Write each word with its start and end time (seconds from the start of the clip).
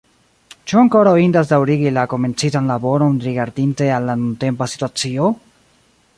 Ĉu 0.71 0.77
ankoraŭ 0.83 1.11
indas 1.23 1.51
daŭrigi 1.51 1.91
la 1.97 2.05
komencitan 2.15 2.73
laboron 2.73 3.21
rigardinte 3.27 3.93
al 3.99 4.13
la 4.13 4.19
nuntempa 4.25 4.71
situacio? 4.75 5.33